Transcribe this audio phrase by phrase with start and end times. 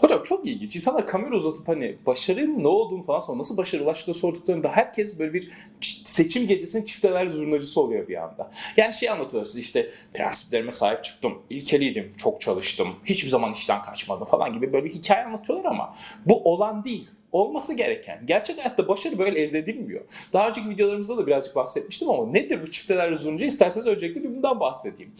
[0.00, 0.76] Hocam çok ilginç.
[0.76, 5.34] İnsanlar kamera uzatıp hani başarının ne olduğunu falan sonra nasıl başarı ulaştığını sorduklarında herkes böyle
[5.34, 8.50] bir seçim gecesinin çifteler zurnacısı oluyor bir anda.
[8.76, 14.26] Yani şey anlatıyorlar size işte prensiplerime sahip çıktım, ilkeliydim, çok çalıştım, hiçbir zaman işten kaçmadım
[14.26, 15.94] falan gibi böyle bir hikaye anlatıyorlar ama
[16.26, 18.26] bu olan değil olması gereken.
[18.26, 20.04] Gerçek hayatta başarı böyle elde edilmiyor.
[20.32, 23.44] Daha önceki videolarımızda da birazcık bahsetmiştim ama nedir bu çifteler zurnacı?
[23.44, 25.12] İsterseniz öncelikle bir bundan bahsedeyim.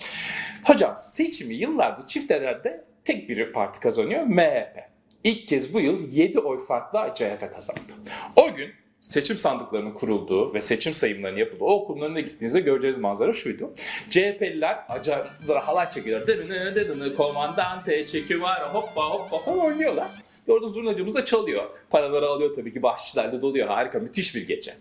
[0.64, 4.84] Hocam seçimi yıllardır çiftelerde tek bir parti kazanıyor MHP.
[5.25, 7.92] İlk kez bu yıl 7 oy farkla CHP kazandı.
[8.37, 8.70] O gün
[9.01, 13.75] seçim sandıklarının kurulduğu ve seçim sayımlarının yapıldığı o okulun önüne gittiğinizde göreceğiniz manzara şuydu.
[14.11, 16.27] CHP'liler acayip halay çekiyorlar.
[16.27, 20.09] Dırını dırını komandante çeki var hoppa hoppa falan oynuyorlar.
[20.48, 21.65] Ve orada zurnacımız da çalıyor.
[21.91, 23.69] Paraları alıyor tabii ki bahşişlerle doluyor.
[23.69, 24.73] Harika müthiş bir gece.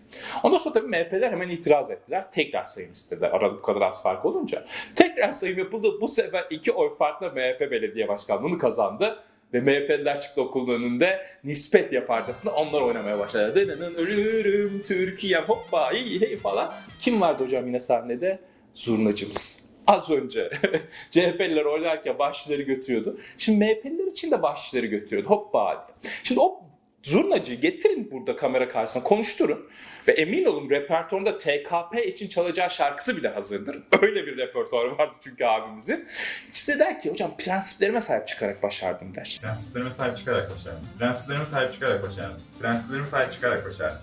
[0.42, 2.30] Ondan sonra tabii MHP'ler hemen itiraz ettiler.
[2.30, 3.30] Tekrar sayım istediler.
[3.30, 4.64] Arada bu kadar az fark olunca.
[4.96, 5.88] Tekrar sayım yapıldı.
[6.00, 9.18] Bu sefer iki oy farkla MHP belediye başkanlığını kazandı.
[9.52, 13.68] Ve MHP'liler çıktı okulun önünde nispet yaparcasına onlar oynamaya başladı.
[13.68, 16.72] Dınının ölürüm Türkiye hoppa iyi hey falan.
[16.98, 18.38] Kim vardı hocam yine sahnede?
[18.74, 20.50] Zurnacımız az önce
[21.10, 23.18] CHP'liler oynarken bahşişleri götürüyordu.
[23.38, 25.30] Şimdi MHP'liler için de bahşişleri götürüyordu.
[25.30, 26.12] Hoppa diye.
[26.22, 26.64] Şimdi o
[27.02, 29.68] zurnacıyı getirin burada kamera karşısına konuşturun.
[30.08, 33.82] Ve emin olun repertuarında TKP için çalacağı şarkısı bile hazırdır.
[34.02, 36.08] Öyle bir repertuarı vardı çünkü abimizin.
[36.52, 39.38] Size der ki hocam prensiplerime sahip çıkarak başardım der.
[39.42, 40.88] Prensiplerime sahip çıkarak başardım.
[40.98, 42.40] Prensiplerime sahip çıkarak başardım.
[42.60, 43.98] Prensiplerime sahip çıkarak başardım.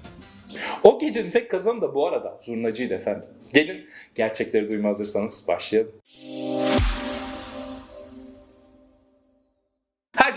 [0.83, 3.29] O gecenin tek kazanı da bu arada zurnacıydı efendim.
[3.53, 3.85] Gelin
[4.15, 5.91] gerçekleri duyma hazırsanız başlayalım.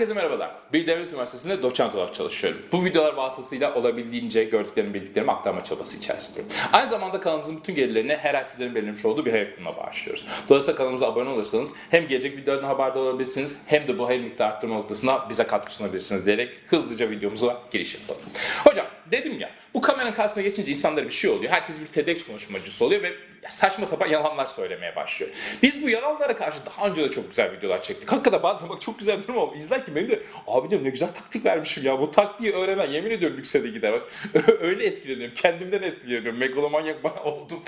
[0.04, 0.50] Herkese merhabalar.
[0.72, 2.62] Bir devlet üniversitesinde doçent olarak çalışıyorum.
[2.72, 6.48] Bu videolar vasıtasıyla olabildiğince gördüklerimi bildiklerimi aktarma çabası içerisindeyim.
[6.72, 10.26] Aynı zamanda kanalımızın bütün gelirlerini her ay sizlerin belirlemiş olduğu bir hayır kurumuna bağışlıyoruz.
[10.48, 14.74] Dolayısıyla kanalımıza abone olursanız hem gelecek videolardan haberdar olabilirsiniz hem de bu hayır miktarı arttırma
[14.74, 18.22] noktasına bize katkı sunabilirsiniz diyerek hızlıca videomuza giriş yapalım.
[18.64, 21.52] Hocam dedim ya bu kameranın karşısına geçince insanlara bir şey oluyor.
[21.52, 23.12] Herkes bir TEDx konuşmacısı oluyor ve
[23.50, 25.32] saçma sapan yalanlar söylemeye başlıyor.
[25.62, 28.12] Biz bu yalanlara karşı daha önce de çok güzel videolar çektik.
[28.12, 31.44] Hakikaten bazen bak çok güzel durum ama izlerken benim de abi diyorum ne güzel taktik
[31.44, 32.00] vermişim ya.
[32.00, 33.92] Bu taktiği öğrenen yemin ediyorum yüksede gider.
[33.92, 34.02] Bak
[34.60, 35.34] öyle etkileniyorum.
[35.34, 36.38] Kendimden etkileniyorum.
[36.38, 37.62] Megalomanyak oldum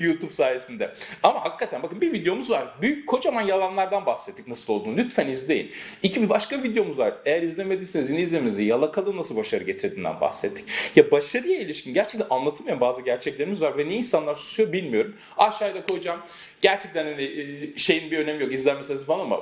[0.00, 0.94] YouTube sayesinde.
[1.22, 2.68] Ama hakikaten bakın bir videomuz var.
[2.82, 4.96] Büyük kocaman yalanlardan bahsettik nasıl olduğunu.
[4.96, 5.72] Lütfen izleyin.
[6.02, 7.14] İki bir başka videomuz var.
[7.24, 10.64] Eğer izlemediyseniz yine izlemenizi yalakalı nasıl başarı getirdiğinden bahsettik.
[10.96, 14.95] Ya başarıya ilişkin gerçekten anlatılmayan bazı gerçeklerimiz var ve niye insanlar susuyor bilmiyorum.
[15.38, 16.20] Aşağıda koyacağım.
[16.60, 19.40] Gerçekten hani e, şeyin bir önemi yok izlenme sayısı falan ama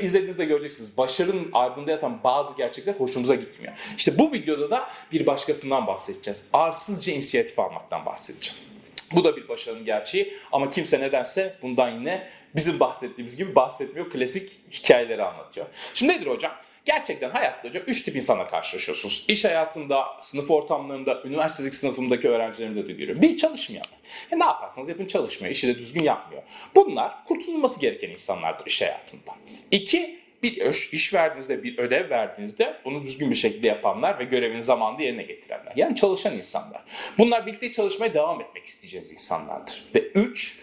[0.00, 0.96] izlediğinizde göreceksiniz.
[0.96, 3.72] Başarının ardında yatan bazı gerçekler hoşumuza gitmiyor.
[3.96, 6.44] İşte bu videoda da bir başkasından bahsedeceğiz.
[6.52, 8.60] Arsızca inisiyatif almaktan bahsedeceğim.
[9.14, 14.10] Bu da bir başarının gerçeği ama kimse nedense bundan yine bizim bahsettiğimiz gibi bahsetmiyor.
[14.10, 15.66] Klasik hikayeleri anlatıyor.
[15.94, 16.52] Şimdi nedir hocam?
[16.84, 19.24] Gerçekten hayatta hocam 3 tip insanla karşılaşıyorsunuz.
[19.28, 23.22] İş hayatında, sınıf ortamlarında, üniversitedeki sınıfımdaki öğrencilerimde de görüyorum.
[23.22, 23.84] Bir çalışmayan.
[24.32, 26.42] E ne yaparsanız yapın çalışmıyor, işi de düzgün yapmıyor.
[26.74, 29.32] Bunlar kurtulması gereken insanlardır iş hayatında.
[29.70, 35.02] İki, bir iş verdiğinizde, bir ödev verdiğinizde bunu düzgün bir şekilde yapanlar ve görevini zamanında
[35.02, 35.72] yerine getirenler.
[35.76, 36.82] Yani çalışan insanlar.
[37.18, 39.84] Bunlar birlikte çalışmaya devam etmek isteyeceğiz insanlardır.
[39.94, 40.58] Ve üç,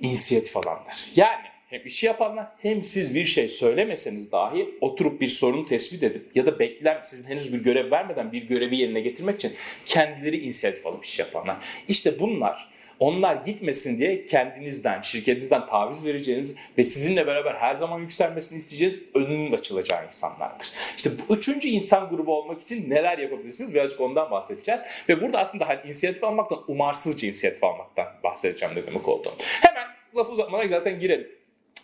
[0.00, 1.06] inisiyatif alanlar.
[1.16, 6.36] Yani hem işi yapanlar hem siz bir şey söylemeseniz dahi oturup bir sorunu tespit edip
[6.36, 9.52] ya da beklem sizin henüz bir görev vermeden bir görevi yerine getirmek için
[9.86, 11.56] kendileri inisiyatif alıp iş yapanlar.
[11.88, 18.58] İşte bunlar onlar gitmesin diye kendinizden, şirketinizden taviz vereceğiniz ve sizinle beraber her zaman yükselmesini
[18.58, 20.70] isteyeceğiz önünün açılacağı insanlardır.
[20.96, 24.80] İşte bu üçüncü insan grubu olmak için neler yapabilirsiniz birazcık ondan bahsedeceğiz.
[25.08, 29.32] Ve burada aslında hani inisiyatif almaktan umarsızca inisiyatif almaktan bahsedeceğim ne demek oldu.
[29.38, 31.39] Hemen lafı uzatmadan zaten girelim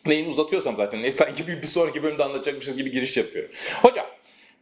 [0.07, 3.51] neyini uzatıyorsam zaten ne sanki bir, bir sonraki bölümde anlatacakmışız gibi giriş yapıyorum.
[3.83, 4.07] Hocam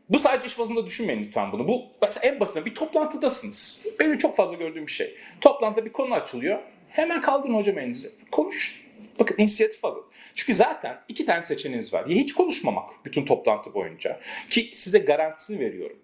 [0.09, 1.69] bu sadece iş bazında düşünmeyin lütfen bunu.
[1.69, 1.87] Bu
[2.23, 3.87] en basitinden bir toplantıdasınız.
[4.01, 5.15] Benim çok fazla gördüğüm bir şey.
[5.41, 6.59] Toplantıda bir konu açılıyor.
[6.89, 8.11] Hemen kaldırın hocam elinizi.
[8.31, 8.85] Konuş.
[9.21, 10.05] Bakın inisiyatif alın.
[10.35, 12.07] Çünkü zaten iki tane seçeneğiniz var.
[12.07, 14.21] Ya hiç konuşmamak bütün toplantı boyunca.
[14.51, 15.99] Ki size garantisini veriyorum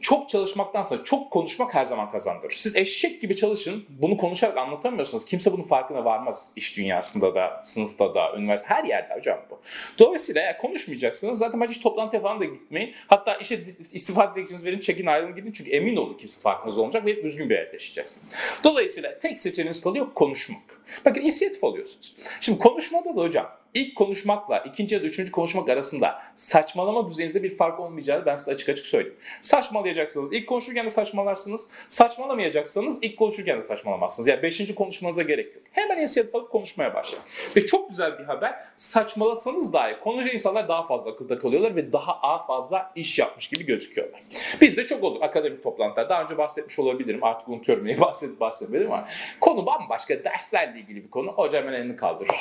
[0.00, 2.52] çok çalışmaktansa çok konuşmak her zaman kazandırır.
[2.52, 8.14] Siz eşek gibi çalışın, bunu konuşarak anlatamıyorsanız kimse bunun farkına varmaz iş dünyasında da, sınıfta
[8.14, 9.60] da, üniversite her yerde hocam bu.
[9.98, 12.94] Dolayısıyla eğer konuşmayacaksınız zaten hiç toplantıya falan da gitmeyin.
[13.06, 13.60] Hatta işe
[13.92, 17.56] istifa dilekçenizi verin, çekin ayrılın gidin çünkü emin olun kimse farkınız olmayacak ve düzgün bir
[17.56, 18.30] hayat yaşayacaksınız.
[18.64, 20.79] Dolayısıyla tek seçeneğiniz kalıyor konuşmak.
[21.04, 22.16] Bakın inisiyatif alıyorsunuz.
[22.40, 27.56] Şimdi konuşmada da hocam ilk konuşmakla ikinci ya da üçüncü konuşmak arasında saçmalama düzeyinizde bir
[27.56, 29.18] fark olmayacağını ben size açık açık söyleyeyim.
[29.40, 30.32] Saçmalayacaksınız.
[30.32, 31.68] ilk konuşurken de saçmalarsınız.
[31.88, 34.28] Saçmalamayacaksanız ilk konuşurken de saçmalamazsınız.
[34.28, 35.64] Yani beşinci konuşmanıza gerek yok.
[35.72, 37.24] Hemen inisiyatif alıp konuşmaya başlayın.
[37.56, 38.60] Ve çok güzel bir haber.
[38.76, 44.20] Saçmalasanız dahi konuşan insanlar daha fazla akılda kalıyorlar ve daha fazla iş yapmış gibi gözüküyorlar.
[44.60, 46.08] Bizde çok olur akademik toplantılar.
[46.08, 47.24] Daha önce bahsetmiş olabilirim.
[47.24, 49.08] Artık unutuyorum neyi bahsedip bahsetmedim ama
[49.40, 51.28] konu bambaşka derslerle ilgili bir konu.
[51.28, 52.36] Hocam elini kaldırır.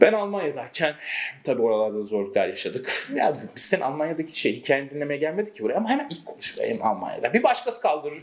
[0.00, 0.94] Ben Almanya'dayken
[1.44, 3.08] tabii oralarda zorluklar yaşadık.
[3.14, 7.32] Ya biz senin Almanya'daki şey hikayeni dinlemeye gelmedik ki buraya ama hemen ilk konuşmayayım Almanya'da.
[7.32, 8.18] Bir başkası kaldırır.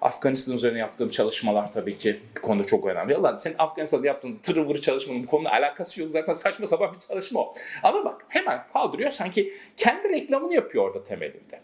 [0.00, 3.16] Afganistan üzerine yaptığım çalışmalar tabii ki bir konuda çok önemli.
[3.16, 6.10] Ulan senin Afganistan'da yaptığın tırı vırı çalışmanın bu konuyla alakası yok.
[6.10, 7.54] Zaten saçma sapan bir çalışma o.
[7.82, 11.60] Ama bak hemen kaldırıyor sanki kendi reklamını yapıyor orada temelinde.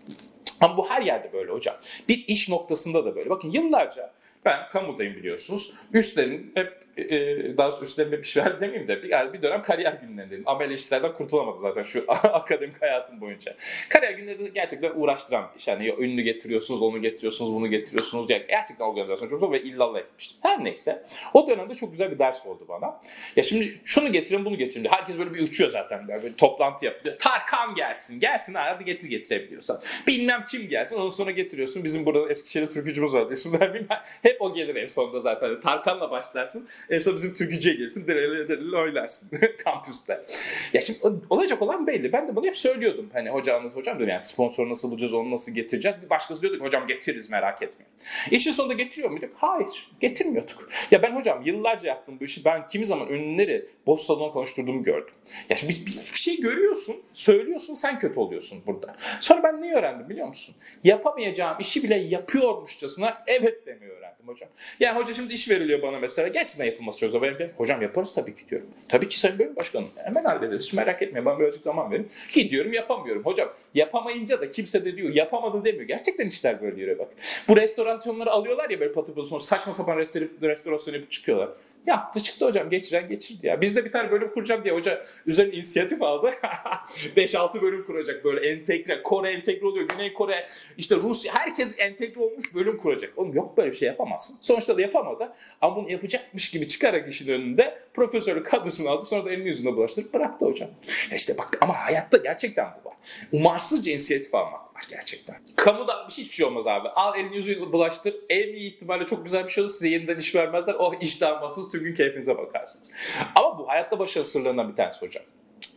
[0.60, 1.74] Ama bu her yerde böyle hocam.
[2.08, 3.30] Bir iş noktasında da böyle.
[3.30, 4.10] Bakın yıllarca
[4.44, 5.72] ben kamudayım biliyorsunuz.
[5.92, 10.48] Üstlerin hep e, daha doğrusu üstlerime bir şey demeyeyim de bir, bir dönem kariyer günlerindeydim.
[10.48, 13.54] Amel işlerden kurtulamadım zaten şu akademik hayatım boyunca.
[13.88, 15.68] Kariyer günleri gerçekten uğraştıran bir iş.
[15.68, 18.30] Yani ya ünlü getiriyorsunuz, onu getiriyorsunuz, bunu getiriyorsunuz.
[18.30, 20.38] Yani gerçekten organizasyon çok zor ve illallah etmiştim.
[20.42, 21.02] Her neyse.
[21.34, 23.00] O dönemde çok güzel bir ders oldu bana.
[23.36, 24.94] Ya şimdi şunu getirin, bunu getirin diyor.
[24.94, 26.08] Herkes böyle bir uçuyor zaten.
[26.08, 27.18] Böyle toplantı yapıyor.
[27.18, 28.20] Tarkan gelsin.
[28.20, 29.80] Gelsin hadi getir getirebiliyorsan.
[30.06, 30.96] Bilmem kim gelsin.
[30.96, 31.84] Ondan sonra getiriyorsun.
[31.84, 33.32] Bizim burada Eskişehir'de türkücümüz vardı.
[33.32, 33.88] İsmi vermeyeyim.
[34.22, 35.60] Hep o gelir en sonunda zaten.
[35.60, 36.68] Tarkan'la başlarsın.
[36.90, 38.06] En son bizim türkücüye gelirsin.
[38.08, 40.24] Dereli dereli oynarsın kampüste.
[40.72, 40.98] Ya şimdi
[41.30, 42.12] olacak olan belli.
[42.12, 43.10] Ben de bunu hep söylüyordum.
[43.12, 45.96] Hani hocamız hocam diyorum yani sponsor nasıl bulacağız, onu nasıl getireceğiz.
[46.04, 47.92] Bir başkası diyordu ki hocam getiririz merak etmeyin.
[48.30, 49.30] İşin sonunda getiriyor muyduk?
[49.36, 49.90] Hayır.
[50.00, 50.68] Getirmiyorduk.
[50.90, 52.44] Ya ben hocam yıllarca yaptım bu işi.
[52.44, 55.14] Ben kimi zaman ünlüleri boş salon konuşturduğumu gördüm.
[55.48, 58.96] Ya şimdi bir, bir, bir şey görüyorsun, söylüyorsun sen kötü oluyorsun burada.
[59.20, 60.54] Sonra ben ne öğrendim biliyor musun?
[60.84, 64.48] Yapamayacağım işi bile yapıyormuşçasına evet demeyi öğrendim hocam.
[64.80, 66.28] Yani hoca şimdi iş veriliyor bana mesela.
[66.28, 67.22] Gerçekten yapılması zor.
[67.22, 68.66] Benim, hocam yaparız tabii ki diyorum.
[68.88, 69.88] Tabii ki sayın bölüm başkanım.
[70.04, 70.62] Hemen hallederiz.
[70.62, 71.26] Hiç merak etmeyin.
[71.26, 72.08] Bana birazcık zaman verin.
[72.32, 73.22] Gidiyorum yapamıyorum.
[73.24, 75.84] Hocam yapamayınca da kimse de diyor yapamadı demiyor.
[75.84, 77.08] Gerçekten işler böyle yürüyor bak.
[77.48, 79.96] Bu restorasyonları alıyorlar ya böyle patır patır saçma sapan
[80.42, 81.48] restorasyon yapıp çıkıyorlar.
[81.86, 82.70] Yaptı çıktı hocam.
[82.70, 83.60] Geçiren geçirdi ya.
[83.60, 86.30] Biz de bir tane bölüm kuracağım diye hoca üzerine inisiyatif aldı.
[87.16, 89.02] 5-6 bölüm kuracak böyle entegre.
[89.02, 89.88] Kore entegre oluyor.
[89.88, 90.42] Güney Kore,
[90.78, 91.34] işte Rusya.
[91.34, 93.12] Herkes entegre olmuş bölüm kuracak.
[93.16, 94.36] Oğlum yok böyle bir şey yapamazsın.
[94.40, 95.32] Sonuçta da yapamadı.
[95.60, 99.04] Ama bunu yapacakmış gibi çıkarak işin önünde profesörü kadrosunu aldı.
[99.04, 100.68] Sonra da elini yüzüne bulaştırıp bıraktı hocam.
[101.14, 102.96] İşte bak ama hayatta gerçekten bu var.
[103.32, 105.36] Umarsızca inisiyatif almak gerçekten.
[105.56, 106.88] Kamuda hiçbir şey olmaz abi.
[106.88, 108.14] Al elini yüzünü bulaştır.
[108.28, 109.72] En iyi ihtimalle çok güzel bir şey olur.
[109.72, 110.74] Size yeniden iş vermezler.
[110.78, 111.70] Oh iştah almazsınız.
[111.70, 112.92] Tüm gün keyfinize bakarsınız.
[113.34, 115.24] Ama bu hayatta başarı sırlarından bir tanesi hocam.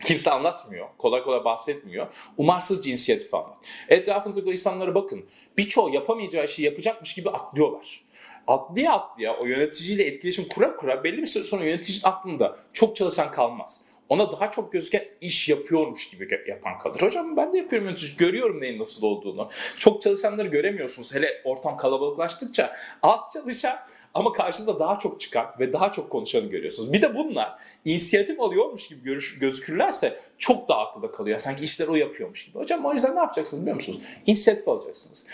[0.04, 0.86] Kimse anlatmıyor.
[0.98, 2.06] Kolay kolay bahsetmiyor.
[2.36, 3.56] Umarsız cinsiyatif almak.
[3.88, 5.24] Etrafınızdaki insanlara bakın.
[5.58, 8.00] Birçoğu yapamayacağı işi yapacakmış gibi atlıyorlar.
[8.46, 13.30] Atlaya atlaya o yöneticiyle etkileşim kura kura belli bir süre sonra yöneticinin aklında çok çalışan
[13.30, 17.02] kalmaz ona daha çok gözüken iş yapıyormuş gibi yapan kalır.
[17.02, 18.16] Hocam ben de yapıyorum yönetici.
[18.16, 19.48] Görüyorum neyin nasıl olduğunu.
[19.78, 21.14] Çok çalışanları göremiyorsunuz.
[21.14, 23.78] Hele ortam kalabalıklaştıkça az çalışan
[24.14, 26.92] ama karşınızda daha çok çıkan ve daha çok konuşanı görüyorsunuz.
[26.92, 31.38] Bir de bunlar inisiyatif alıyormuş gibi görüş, gözükürlerse çok daha akılda kalıyor.
[31.38, 32.58] Sanki işler o yapıyormuş gibi.
[32.58, 34.00] Hocam o yüzden ne yapacaksınız biliyor musunuz?
[34.26, 35.26] İnisiyatif alacaksınız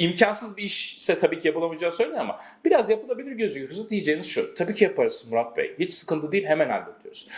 [0.00, 4.54] imkansız bir işse tabii ki yapılamayacağı söyleniyor ama biraz yapılabilir gözüküyorsa diyeceğiniz şu.
[4.54, 5.74] Tabii ki yaparız Murat Bey.
[5.78, 7.28] Hiç sıkıntı değil hemen hallediyoruz.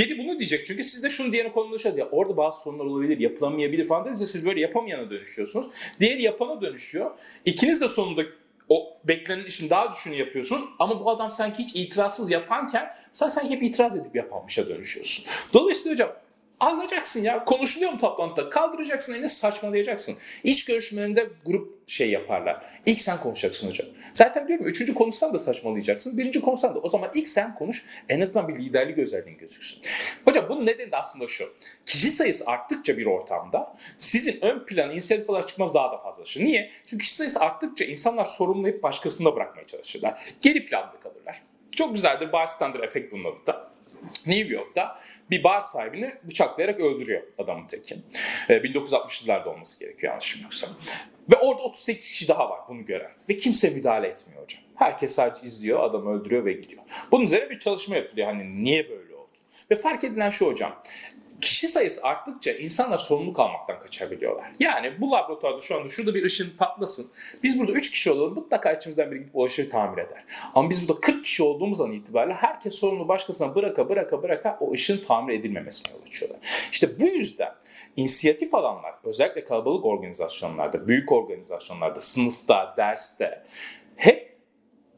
[0.00, 1.98] Biri bunu diyecek çünkü siz de şunu diyene konuşuyorsunuz.
[1.98, 5.66] Ya orada bazı sorunlar olabilir, yapılamayabilir falan dedince siz böyle yapamayana dönüşüyorsunuz.
[6.00, 7.10] Diğeri yapana dönüşüyor.
[7.44, 8.22] İkiniz de sonunda
[8.68, 13.50] o beklenen işin daha düşünü yapıyorsunuz ama bu adam sanki hiç itirazsız yapanken sen sanki
[13.50, 15.24] hep itiraz edip yapanmışa dönüşüyorsun.
[15.54, 16.12] Dolayısıyla hocam
[16.60, 17.44] Anlayacaksın ya.
[17.44, 18.50] Konuşuluyor mu toplantıda?
[18.50, 20.16] Kaldıracaksın elini saçmalayacaksın.
[20.44, 22.62] İş görüşmelerinde grup şey yaparlar.
[22.86, 23.88] İlk sen konuşacaksın hocam.
[24.12, 26.18] Zaten diyorum üçüncü konuşsan da saçmalayacaksın.
[26.18, 27.86] Birinci konuşsan da o zaman ilk sen konuş.
[28.08, 29.80] En azından bir liderlik özelliğin gözüksün.
[30.24, 31.44] Hocam bunun nedeni de aslında şu.
[31.86, 36.44] Kişi sayısı arttıkça bir ortamda sizin ön plana inisiyatif olarak çıkmaz daha da fazlalaşır.
[36.44, 36.70] Niye?
[36.86, 40.22] Çünkü kişi sayısı arttıkça insanlar sorumluluğu hep başkasında bırakmaya çalışırlar.
[40.40, 41.42] Geri planda kalırlar.
[41.72, 43.70] Çok güzeldir bystander efekt bunun adı da.
[44.26, 47.96] New York'ta bir bar sahibini bıçaklayarak öldürüyor adamın teki.
[48.48, 50.68] E, 1960'lılarda olması gerekiyor yanlışım yoksa.
[51.32, 53.10] Ve orada 38 kişi daha var bunu gören.
[53.28, 54.62] Ve kimse müdahale etmiyor hocam.
[54.74, 56.82] Herkes sadece izliyor, adamı öldürüyor ve gidiyor.
[57.12, 58.26] Bunun üzerine bir çalışma yapılıyor.
[58.26, 59.38] Hani niye böyle oldu?
[59.70, 60.82] Ve fark edilen şu hocam
[61.40, 64.52] kişi sayısı arttıkça insanlar sorumluluk almaktan kaçabiliyorlar.
[64.58, 67.10] Yani bu laboratuvarda şu anda şurada bir ışın patlasın.
[67.42, 70.24] Biz burada 3 kişi olalım mutlaka içimizden biri gidip o ışığı tamir eder.
[70.54, 74.72] Ama biz burada 40 kişi olduğumuz an itibariyle herkes sorumluluğu başkasına bıraka bıraka bıraka o
[74.72, 76.38] ışığın tamir edilmemesine yol açıyorlar.
[76.72, 77.54] İşte bu yüzden
[77.96, 83.44] inisiyatif alanlar özellikle kalabalık organizasyonlarda, büyük organizasyonlarda, sınıfta, derste
[83.96, 84.29] hep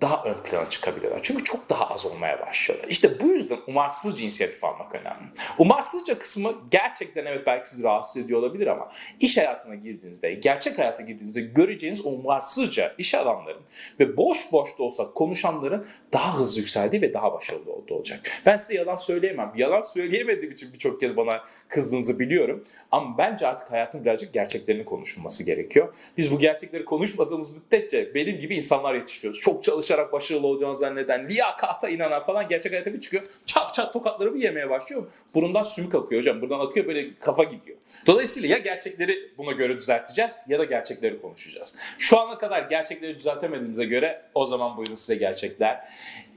[0.03, 1.21] daha ön plana çıkabiliyorlar.
[1.23, 2.89] Çünkü çok daha az olmaya başlıyorlar.
[2.89, 5.23] İşte bu yüzden umarsızca inisiyatif almak önemli.
[5.59, 11.03] Umarsızca kısmı gerçekten evet belki sizi rahatsız ediyor olabilir ama iş hayatına girdiğinizde, gerçek hayata
[11.03, 13.63] girdiğinizde göreceğiniz umarsızca iş adamların
[14.01, 18.21] ve boş boş da olsa konuşanların daha hızlı yükseldiği ve daha başarılı olduğu olacak.
[18.47, 19.53] Ben size yalan söyleyemem.
[19.57, 22.65] Yalan söyleyemediğim için birçok kez bana kızdığınızı biliyorum.
[22.91, 25.95] Ama bence artık hayatın birazcık gerçeklerini konuşulması gerekiyor.
[26.17, 29.41] Biz bu gerçekleri konuşmadığımız müddetçe benim gibi insanlar yetiştiriyoruz.
[29.41, 33.23] Çok çalışarak başarılı olacağını zanneden, liyakata inanan falan gerçek hayata bir çıkıyor.
[33.47, 35.07] Çat çat tokatları bir yemeye başlıyor.
[35.35, 36.41] Burundan sümük akıyor hocam.
[36.41, 37.77] Buradan akıyor böyle kafa gidiyor.
[38.07, 41.77] Dolayısıyla ya gerçekleri buna göre düzelteceğiz ya da gerçekleri konuşacağız.
[41.99, 45.85] Şu ana kadar gerçekleri düzeltemediğimize göre o zaman buyurun size gerçekler.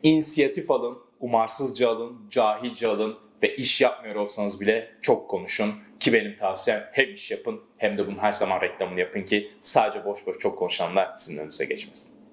[0.04, 5.72] İnisiyatif alın, umarsızca alın, cahilce alın ve iş yapmıyor olsanız bile çok konuşun.
[6.00, 10.06] Ki benim tavsiyem hem iş yapın hem de bunun her zaman reklamını yapın ki sadece
[10.06, 12.25] boş boş çok konuşanlar sizin önünüze geçmesin.